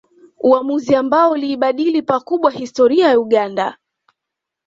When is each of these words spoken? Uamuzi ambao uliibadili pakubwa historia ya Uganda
Uamuzi 0.39 0.95
ambao 0.95 1.31
uliibadili 1.31 2.01
pakubwa 2.01 2.51
historia 2.51 3.07
ya 3.09 3.19
Uganda 3.19 3.77